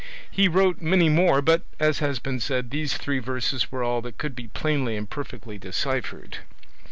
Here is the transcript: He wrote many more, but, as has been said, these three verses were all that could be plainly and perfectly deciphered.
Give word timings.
He 0.31 0.47
wrote 0.47 0.81
many 0.81 1.09
more, 1.09 1.43
but, 1.43 1.61
as 1.79 1.99
has 1.99 2.17
been 2.17 2.39
said, 2.39 2.71
these 2.71 2.97
three 2.97 3.19
verses 3.19 3.71
were 3.71 3.83
all 3.83 4.01
that 4.01 4.17
could 4.17 4.35
be 4.35 4.47
plainly 4.47 4.97
and 4.97 5.07
perfectly 5.07 5.59
deciphered. 5.59 6.39